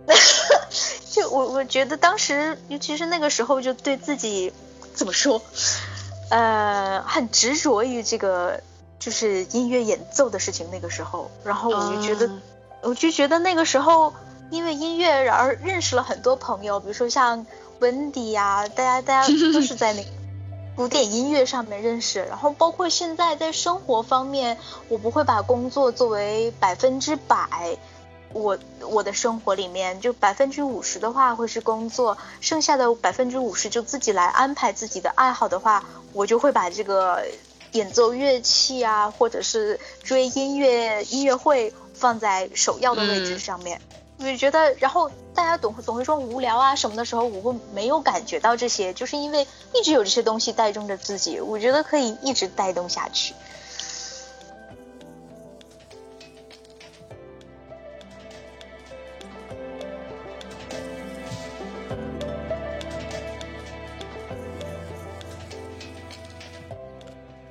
[1.23, 4.53] 就我我觉得当时，尤其是那个时候，就对自己
[4.93, 5.41] 怎么说，
[6.31, 8.61] 呃，很执着于这个
[8.99, 10.69] 就是音乐演奏的事情。
[10.73, 12.43] 那个时候，然后我就觉得，嗯
[12.83, 14.13] 我就觉得那个时候
[14.51, 17.47] 因为音乐而认识了很多朋友，比如说像
[17.79, 20.09] 温迪呀，大家大家都是在那个
[20.75, 24.59] 古典音乐上面认识，然后包括现在在生活方面，
[24.89, 27.79] 我不会把工作作为百分之百，
[28.33, 37.25] 我我的生活里面就百分之五十的话会是工作，剩下的百分之五十就自己来安排自己的爱好的话，我就会把这个
[37.73, 43.81] 演奏乐器啊，或者是追音乐音乐会放在首要的位置上面。
[44.19, 53.35] 我就觉得，然后大家总总会说无聊啊什么的时候，我会没有感觉到这些，就是因为一直有这些东西带动着自己，我觉得可以一直带动下去。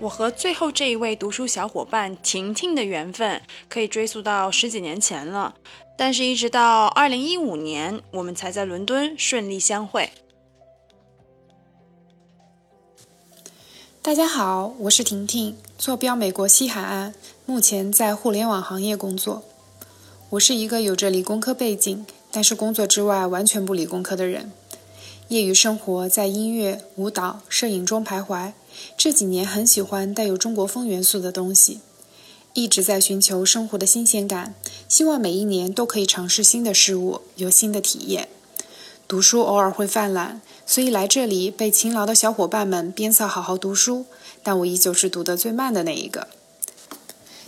[0.02, 5.54] 我和最后这一位读书小伙伴婷婷的缘分可以追溯到十几年前了，
[5.96, 10.10] 但是，一直到二零一五年，我们才在伦敦顺利相会。
[14.02, 17.14] 大家好，我是婷婷，坐标美国西海岸，
[17.46, 19.44] 目前在互联网行业工作。
[20.32, 24.52] 我是一个有着理工科背景，但是工作之外完全不理工科的人。
[25.28, 28.54] 业余生活在音乐、舞蹈、摄影中徘徊。
[28.98, 31.80] 这几年很喜欢带有中国风元素的东西，
[32.54, 34.54] 一直在寻求生活的新鲜感，
[34.88, 38.28] 希望每一年都可以尝试新的事物，有新的体验。
[39.08, 44.06] 读书偶尔会犯懒，所以来这里被勤劳的小伙伴们鞭策好好读书，
[44.42, 46.28] 但我依旧是读得最慢的那一个。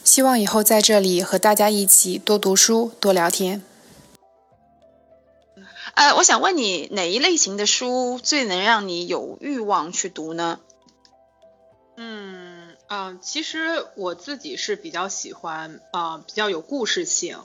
[0.04, 3.64] 希望以后在这里和大家一起多读书、多聊天。
[5.94, 10.60] 呃，我想问你，哪一类型的书最能让你有欲望去读呢？
[11.96, 17.40] 嗯啊，其实我自己是比较喜欢啊，比较有故事性，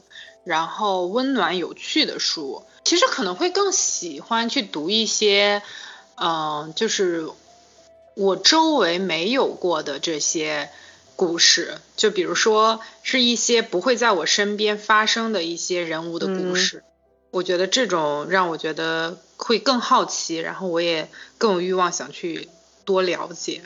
[0.44, 2.64] 然后温暖有趣的书。
[2.84, 5.62] 其实可能会更喜欢去读一些，
[6.16, 7.28] 嗯，就是
[8.14, 10.70] 我周围没有过的这些
[11.16, 16.82] 故事，就比如说是一些不会在我身边发生的一些人物的故事。
[17.30, 22.48] 我觉得这种让我觉得会更好奇，然后我也更有欲望想去
[22.86, 23.62] 多了解。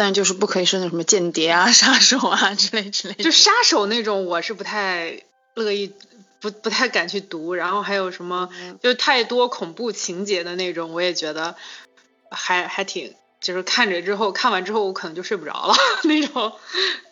[0.00, 3.22] 但就是不可以是那什么间谍啊、杀手啊之类之类的。
[3.22, 5.92] 就杀手那种，我是不太乐意，
[6.40, 7.52] 不不太敢去读。
[7.54, 8.48] 然后还有什么，
[8.82, 11.54] 就太多恐怖情节的那种，我也觉得
[12.30, 16.54] 还还挺，就是看着之后，看完之后我可能就睡不着了 那种。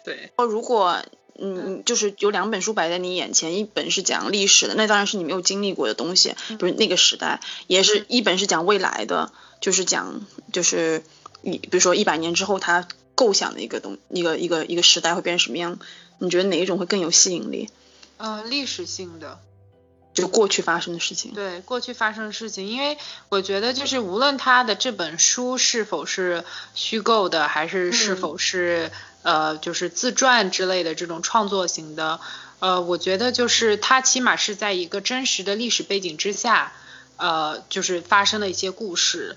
[0.06, 0.30] 对。
[0.36, 1.02] 哦，如果。
[1.40, 11.04] 嗯，就是有两本书摆在你眼前，一本是讲历史的，那当然是你没有经历过的东西，不是那个时代；也是一本是讲未来的，就是讲就是
[11.42, 15.78] 你比如说一百年之后他构想的一个东一个一个一个时代会变成什么样？
[16.18, 17.68] 你觉得哪一种会更有吸引力？
[18.16, 19.38] 呃，历史性的，
[20.14, 21.32] 就过去发生的事情。
[21.32, 22.98] 对，过去发生的事情，因为
[23.28, 28.90] 我觉得就是无论他的这本书是否是虚构的，还是是否是。
[29.22, 32.20] 呃，就是自传之类的这种创作型的，
[32.60, 36.72] 呃，我觉得就是它起码是在一个真实的历史背景之下，
[37.16, 39.36] 呃，就是发生的一些故事。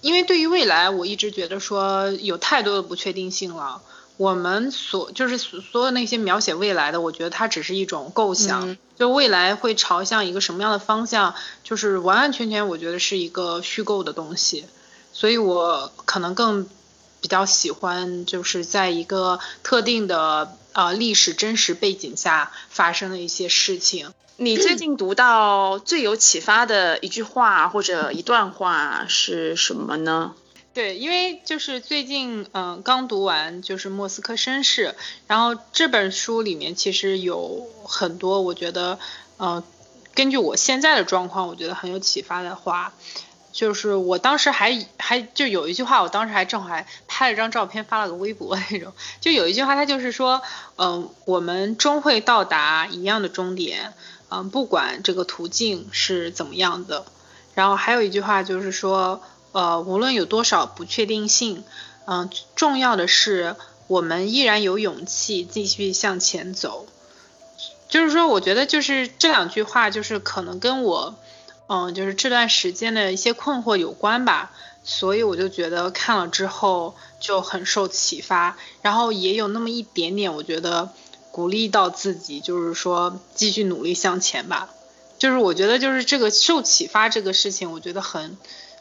[0.00, 3.80] 因为对于未来，我一直觉得说有太多的不确定性了。
[4.16, 14.64] 我们所就是所有那些描写未来的，我觉得它只是一种构想，就未来会朝向一个什么样的方向，就是完完全全我觉得是一个虚构的东西。
[15.12, 16.68] 所以我可能更。
[17.26, 24.12] 比较喜欢就是在一个特定的呃历史真实背景下发生的一些事情。
[24.36, 30.36] 你最近读到最有启发的一句话或者一段话是什么呢？
[30.72, 34.90] 对，因为就是最近嗯刚读完就是《莫斯科绅士》，
[35.26, 39.00] 然后这本书里面其实有很多我觉得
[39.38, 39.64] 嗯
[40.14, 42.94] 根据我现在的状况，我觉得很有启发的话。
[43.56, 48.92] 就是我当时还还就有一句话，我当时还正好还拍了张照片发了个微博那种。
[49.22, 50.42] 就有一句话，他就是说，
[50.76, 53.94] 嗯，我们终会到达一样的终点，
[54.28, 57.06] 嗯，不管这个途径是怎么样的。
[57.54, 61.64] 然后还有一句话就是说，呃，无论有多少不确定性，
[62.04, 66.86] 嗯，重要的是我们依然有勇气继续向前走。
[67.88, 71.14] 就是说，我觉得就是这两句话，就是可能跟我。
[71.68, 74.52] 嗯，就是这段时间的一些困惑有关吧，
[74.84, 80.90] 所以我就觉得看了之后就很受启发，然后也有那么一点点，我觉得
[81.32, 84.70] 鼓励到自己，就是说继续努力向前吧。
[85.18, 88.36] 就是我觉得就是这个受启发这个事情，我觉得很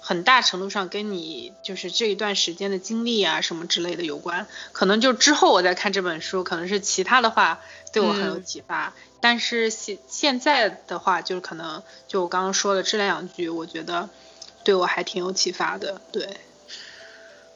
[0.08, 4.46] 很大程度上跟你就是这一段时间的经历啊什么之类的有关。
[4.72, 7.60] 可能就之后我再看这本书，可能是其他的话
[7.92, 8.94] 对我很有启发。
[9.20, 14.08] 但是现现在的话，就是可能就我刚刚说的这两句，我觉得
[14.64, 16.00] 对我还挺有启发的。
[16.12, 16.38] 对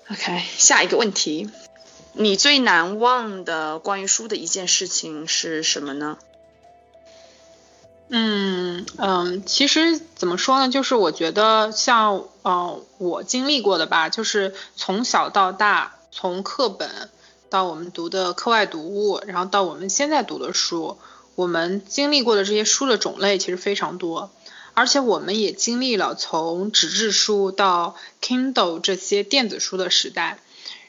[0.09, 1.51] ，OK，下一个问题，
[2.13, 6.17] 你最难忘的关于书的一件事情是什么呢？
[8.11, 16.89] 嗯嗯，其实怎么说呢，就是我觉得像呃我经历过的吧，就是从小到大，从课本
[17.51, 20.97] 到我们读的课外读物，然后到我们现在读的书，
[21.35, 24.31] 我们经历过的这些书的种类其实非常多，
[24.73, 30.39] 而且我们也经历了从纸质书到 Kindle 这些电子书的时代，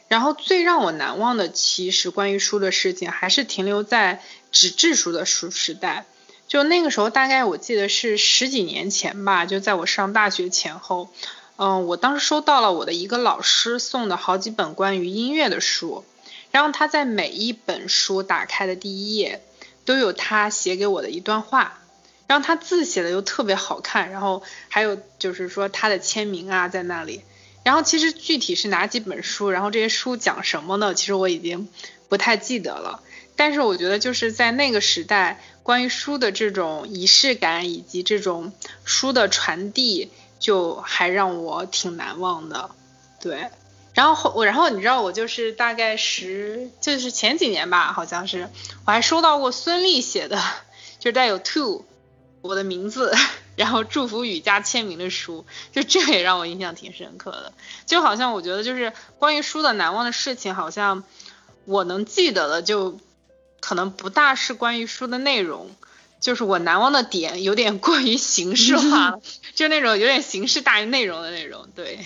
[0.08, 6.06] 然后最让我难忘的，其实关于书的事情，还是停留在纸质书的书时代。
[6.50, 11.08] 就那个时候，大概我记得是十几年前吧，就在我上大学前后，
[11.54, 16.04] 嗯，我当时收到了我的一个老师送的好几本关于音乐的书，
[16.50, 19.44] 然后他在每一本书打开的第一页
[19.84, 21.78] 都有他写给我的一段话，
[22.26, 27.22] 然后他字写的又特别好看，然后还有就是说他的签名啊在那里，
[27.62, 30.94] 然后其实具体是哪几本书，然后这些书讲什么呢？
[30.94, 31.68] 其实我已经
[32.08, 33.04] 不太记得了。
[33.40, 38.52] 但是我觉得就是在那个时代，关于书的这种仪式感以及这种
[38.84, 42.70] 书的传递，就还让我挺难忘的。
[43.18, 43.48] 对，
[43.94, 48.50] 然后我然后你知道我就是大概十就是前几年吧，好像是
[48.84, 50.36] 我还收到过孙俪写的，
[50.98, 51.86] 就是带有 to
[52.42, 53.16] 我的名字，
[53.56, 57.54] 然后祝福语加签名的书，就这也让我印象挺深刻的。
[57.86, 61.04] 就好像我觉得就是关于书的难忘的事情，好像
[61.64, 63.00] 我能记得的就。
[63.60, 65.70] 可能不大是关于书的内容，
[66.20, 69.20] 就是我难忘的点有点过于形式化了，
[69.54, 71.68] 就那种有点形式大于内容的那种。
[71.74, 71.98] 对，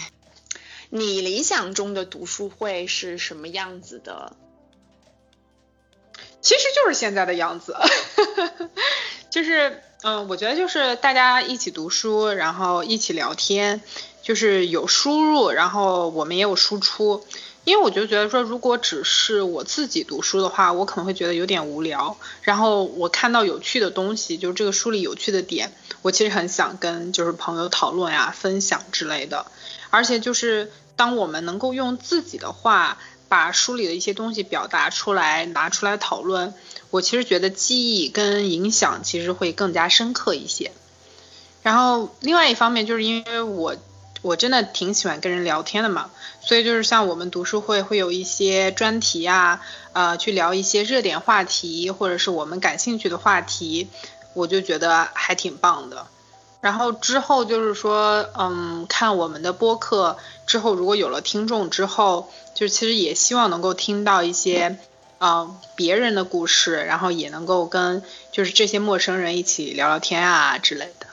[0.91, 4.37] 你理想中的读书会是什么样子的？
[6.41, 7.75] 其实就是现在的样子，
[9.31, 13.81] 就是嗯，我觉得就是大家一起读书，然后一起聊天，
[14.23, 17.25] 就是有输入，然后我们也有输出。
[17.65, 22.19] 因为我就觉得说，如果只是我自己读书的话，我可能会觉得有点无聊。
[22.43, 29.47] 然后我看到有趣的东西，就是这个书里有趣的点，我其实很想跟就是朋友讨论呀、分享之类的。
[29.89, 32.99] 而且就是当我们能够用自己的话
[33.31, 36.53] 把书里的一些东西表达出来、拿出来讨论，
[36.91, 40.71] 我其实觉得记忆跟影响其实会更加深刻一些。
[41.63, 43.75] 然后另外一方面，就是因为我。
[44.25, 46.11] 我真的挺喜欢跟人聊天的嘛，
[46.41, 49.61] 所以就是像我们读书会会有一些专题啊，
[49.93, 53.91] 呃，去聊一些热点话题或者是我们感兴趣的话题，
[54.33, 56.07] 我就觉得还挺棒的。
[56.63, 60.17] 然后之后就是说，嗯，看我们的播客
[60.47, 64.79] 之后，如果有了听众之后，就其实也希望能够听到一些，
[65.21, 68.03] 嗯，别人的故事，然后也能够跟
[68.33, 71.07] 就是这些陌生人一起聊聊天啊之类的，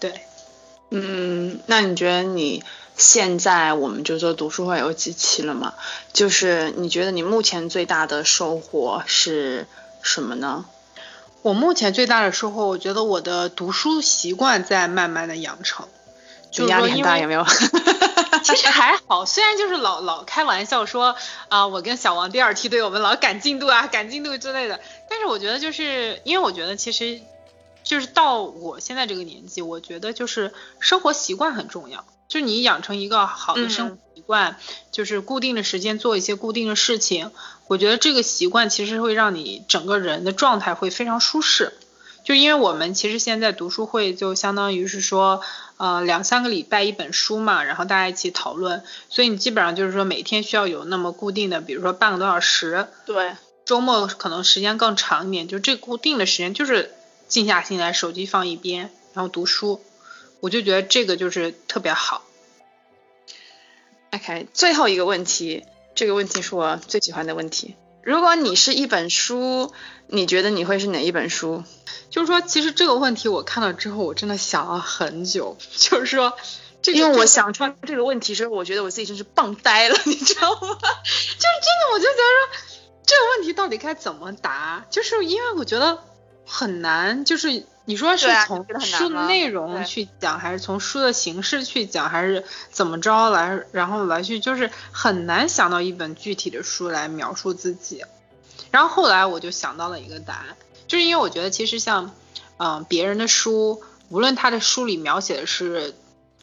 [0.00, 0.22] 对。
[0.90, 2.64] 嗯，那你觉得你
[2.96, 5.74] 现在我们就做读书会有几期了吗？
[6.12, 9.66] 就是你觉得你目前最大的收获是
[10.00, 10.64] 什么呢？
[11.42, 15.86] 我目前最大的收获，我觉得我的读书习惯在慢慢的养成。
[16.50, 17.44] 就压力很大有没有？
[18.42, 21.14] 其实还好，虽然就是老老开玩笑说
[21.48, 24.80] 啊，我跟小王第二梯队，我们老赶进度啊，赶进度之类的。
[25.10, 27.20] 但是我觉得就是因为我觉得其实。
[27.88, 32.04] 就是到我现在这个年纪，我觉得就是生活习惯很重要。
[32.28, 34.58] 就你养成一个好的生活习惯，
[34.92, 37.30] 就是固定的时间做一些固定的事情，
[37.66, 41.72] 我觉得这个习惯其实会让你整个人的状态会非常舒适。
[42.24, 45.40] 就因为我们其实现在读书会就相当于是说，
[45.78, 52.88] 呃，两三个礼拜一本书嘛，然后大家一起讨论，所以你基本上就是说每天需要有那么固定的，比如说半个多小时。
[53.06, 53.34] 对。
[53.64, 56.92] 周末可能时间更长一点，就这固定的时间就是。
[57.28, 59.82] 静下心来，手机放一边，然后读书，
[60.40, 62.24] 我就觉得这个就是特别好。
[64.10, 67.76] OK，最后一个问题，这个问题是我最喜欢的问题。
[68.02, 69.74] 如果你是一本书，
[70.06, 71.62] 你觉得你会是哪一本书？
[72.08, 75.58] 就是说，其实这个问题我看到之后，我真的想了很久。
[75.76, 76.32] 就是说，
[76.86, 80.58] 因为我想出这个问题时候，我觉得我自己真是棒呆了，你知道吗？
[80.58, 82.48] 就是真的，我就觉得说
[83.04, 84.86] 这个问题到底该怎么答？
[84.88, 86.02] 就是因为我觉得。
[86.50, 98.02] 很难，就是你说是从书的内容去讲，还是从书的形式去讲，还是怎么着来，然后来去，就是很难想到一本具体的书来描述自己。
[98.70, 102.14] 然后后来我就想到了一个答案，就是因为我觉得其实像，
[102.56, 105.94] 嗯，别人的书，无论他的书里描写的是，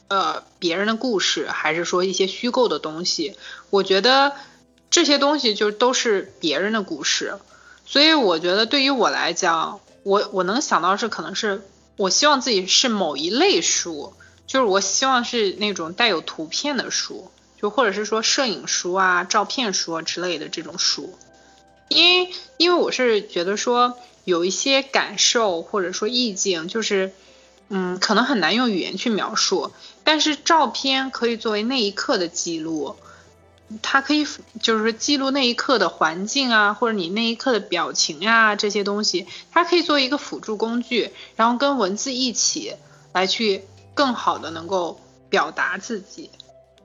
[0.08, 3.36] 呃，别人的故事，还是说一些虚构的东西，
[3.72, 4.34] 我觉得
[4.92, 7.40] 这些东西就都是别人的故事，
[7.88, 9.80] 所以我觉得对于我来讲。
[10.06, 11.64] 我我能想到是可能是
[11.98, 14.14] 我希望自己是某一类书，
[14.46, 21.18] 就是我希望是那种带有图片的书，就或者是说摄影书啊、照片书之类的这种书，
[21.88, 27.12] 因为因为我是觉得说有一些感受或者说意境，就是
[27.70, 29.72] 嗯，可能很难用语言去描述，
[30.04, 32.96] 但是照片可以作为那一刻的记录。
[33.82, 34.28] 它可以
[34.62, 42.76] 就是记录那一刻的环境啊，或者你那一刻的表情呀这些东西，它可以作为一个辅助工具，然后跟文字一起
[43.12, 43.64] 来去
[43.94, 46.30] 更好的能够表达自己。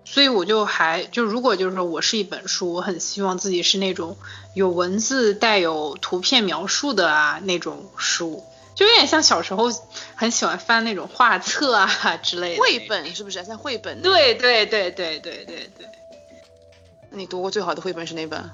[0.04, 4.16] 所以我就还就如果就是说我是一本书，我很希望自己是那种
[4.56, 8.42] 有文字带有图片描述的啊那种书，
[8.74, 9.70] 就有点像小时候
[10.16, 12.60] 很喜欢翻那种画册啊之类的。
[12.60, 13.44] 绘本是不是？
[13.44, 14.02] 像绘本？
[14.02, 15.86] 对对对对对对对。
[17.10, 18.50] 那你读过最好的绘本是哪本？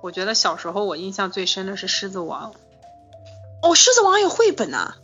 [0.00, 2.52] 我觉得小时候我印象最深的是《狮子王》。
[3.62, 4.96] 哦，《狮子王》有绘本啊？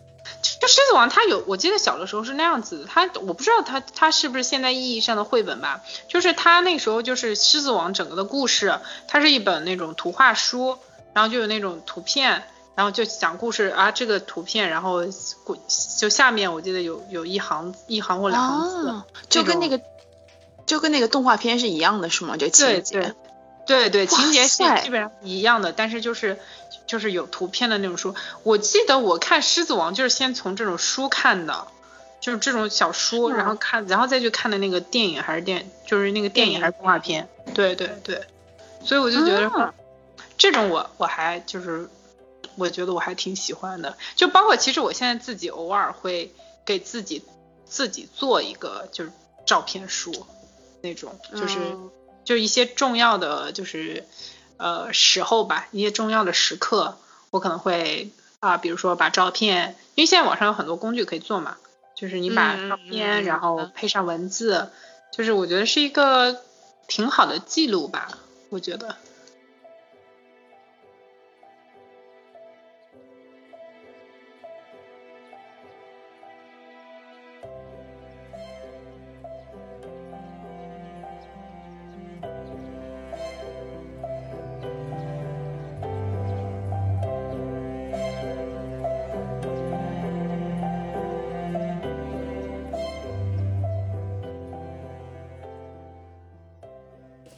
[0.43, 2.89] 就《狮子王》，它有，我记得小的时候是那样子。
[2.89, 5.83] 它我不知道它它是不是现在意义上的绘本吧？
[6.09, 10.79] 就是它那时候就是《狮子王》整个的故事，它是一本那种图画书，
[11.13, 12.43] 然后就有那种图片，
[12.75, 13.93] 然后就讲故事啊。
[13.93, 15.05] 这个图片，然后
[15.99, 19.81] 就下面我记得有有一行一行或两行字，就跟那个。
[20.67, 22.37] 就跟那个动画片是一样的，是吗？
[22.37, 23.15] 就情节，
[23.67, 26.39] 对对，情节是基本上一样的，但是就是
[26.87, 28.15] 就是有图片的那种书。
[28.43, 31.67] 我记得我看《狮子王》就是先从这种书看的，
[32.21, 37.29] 就是这种小书，然后看，然后再去看的那个电影还是电，就是那个电影还是动画片。
[37.55, 38.25] 对对对，
[38.85, 39.75] 所以我就觉得
[40.39, 41.89] 这种我我还就是
[42.57, 46.33] 我觉得我还挺喜欢的，就包括其实我现在自己偶尔会
[46.65, 47.25] 给自己
[47.65, 49.11] 自己做一个就是
[49.45, 50.27] 照片书。
[50.83, 51.59] 那种就是，
[52.25, 54.05] 就一些重要的就是，
[54.57, 56.97] 呃时候吧，一些重要的时刻，
[57.31, 58.11] 我可能会
[58.41, 61.57] 啊，比如说把照片，因为现在网上有很多工具可以做嘛，
[61.95, 64.71] 就是你把照片，然后配上文字，
[65.13, 66.41] 就是我觉得是一个
[66.87, 68.19] 挺好的记录吧，
[68.51, 68.97] 我觉得。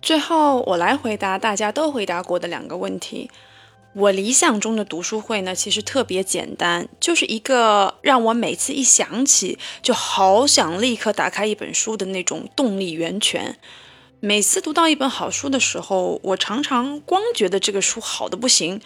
[0.09, 3.31] 最后，我来回答大家都回答过的两个问题。
[3.93, 13.59] 我理想中的读书会呢，其实特别简单，就是一个让我每次一想起就好想立刻打开一本书的那种动力源泉。
[14.21, 18.81] 每次读到一本好书的时候，我常常光觉得这个书好的不行，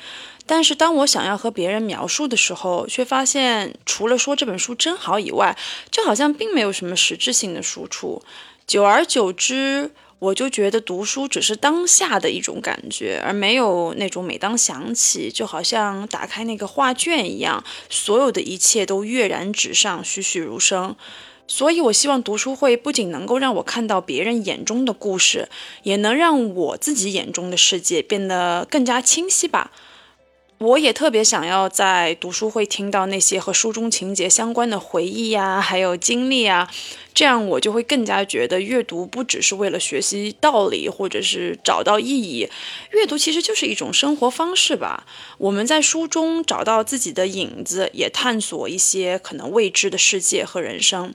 [0.45, 5.57] 但是当我想要和别人描述的时候，却发现除了说这本书真好以外，
[5.89, 8.21] 就好像并没有什么实质性的输出。
[8.67, 9.93] 久而久之。
[10.23, 20.95] 我就觉得读书只是当下的一种感觉，而没有那种每当想起，就好像打开那个画卷一样，所有的一切都跃然纸上，栩栩如生。
[21.49, 25.49] 所以，我希望读书会不仅能够让我看到别人眼中的故事，
[25.83, 29.73] 也能让我自己眼中的世界变得更加清晰吧。
[30.63, 36.71] 我也特别想要在读书会听到那些和书中情节相关的回忆呀，还有经历啊，
[37.13, 42.49] 这样我就会更加觉得阅读不只是为了学习道理或者是找到意义，
[42.93, 45.05] 阅读其实就是一种生活方式吧。
[45.39, 51.13] 我们在书中找到自己的影子，也探索一些可能未知的世界和人生。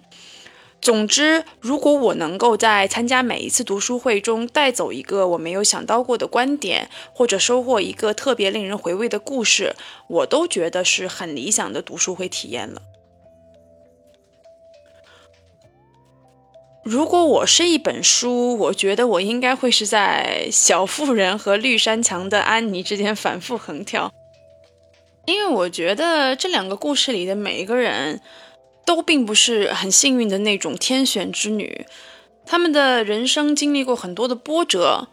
[0.80, 9.76] 总之，如果我能够在参加每一次读书会中带走一个我没有想到过的观点，或者收获一个特别令人回味的故事，
[10.08, 12.82] 我都觉得是很理想的读书会体验了。
[16.84, 24.10] 如果我是一本书，我觉得我应该会是在小妇人和绿山墙的安妮之间反复横跳，
[25.26, 28.22] 因为我觉得这两个故事里的每一个人。
[28.88, 31.86] 都并不是很幸运的那种天选之女，
[32.46, 35.10] 他们的人生经历过很多的波折，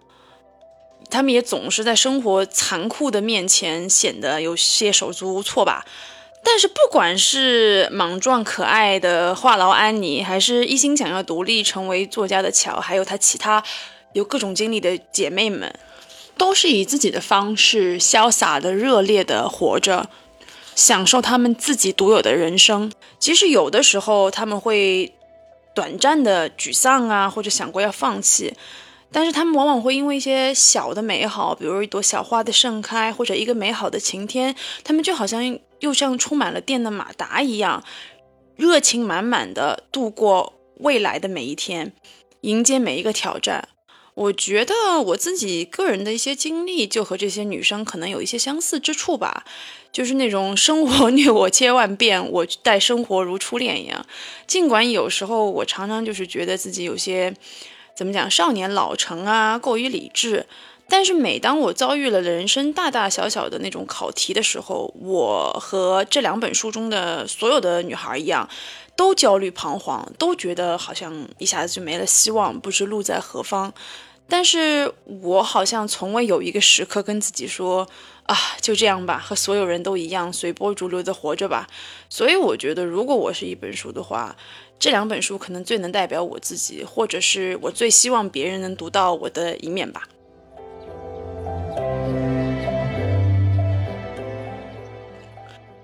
[1.10, 5.84] 他们也总是在生活残酷的面前显得有些手足无措吧。
[6.44, 13.60] 但是不管是莽撞可爱的话痨安妮，还是一心想要独立成为作家的乔，还有她其他
[14.12, 15.74] 有各种经历的姐妹们，
[16.38, 20.08] 都是以自己的方式潇洒的、热烈的活着。
[20.74, 25.14] 享受他们自己独有的人生，即使有的时候他们会
[25.74, 28.54] 短暂的沮丧啊，或者想过要放弃，
[29.10, 37.82] 但是他们往往会因为一些小的美好，比如一朵小花的盛开，或者一个美好的晴天，他们就好像又像充满了电的马达一样，
[38.56, 41.92] 热情满满的度过未来的每一天。
[42.40, 43.68] 迎接每一个挑战。
[44.14, 44.74] 我觉得
[45.06, 49.44] 我自己个人的一些经历，就和这些女生可能有一些相似之处吧，
[49.95, 54.05] 就是那种生活虐我千万遍，我待生活如初恋一样。
[54.45, 57.32] 尽管有时候我常常就是觉得自己有些，
[57.95, 60.47] 怎么讲，少年老成啊，过于理智。
[60.88, 68.49] 但是每当我遭遇了人生大大小小的那种考题的时候，我和这两本书中的所有的女孩一样，
[68.97, 73.72] 都焦虑彷徨，都觉得好像一下子就没了希望，不知路在何方。
[74.28, 77.86] 但是我好像从未有一个时刻跟自己说
[78.24, 81.68] 啊，就这样吧，和所有人都一样，随波逐流的活着吧。
[82.08, 84.34] 所以我觉得，如果我是一本书的话，
[84.78, 90.08] 这两本书可能最能代表我自己，或者是我最希望别人能读到我的一面吧。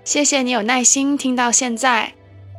[0.03, 2.13] 谢谢你有耐心听到现在。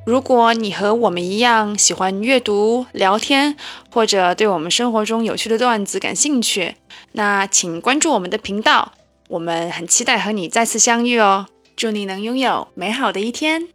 [0.07, 3.57] 如果你和我们一样喜欢阅读、聊天，
[3.91, 6.77] 或者对我们生活中有趣的段子感兴趣，
[7.13, 8.93] 那请关注我们的频道。
[9.33, 11.47] 我们很期待和你再次相遇哦！
[11.75, 13.69] 祝你能拥有美好的一天。